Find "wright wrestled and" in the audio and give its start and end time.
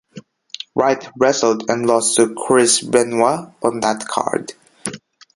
0.73-1.85